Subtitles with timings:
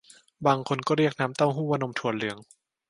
[0.45, 2.37] บางคนก็เรียกน้ำเต้าหู้ว่านมถั่วเหลือง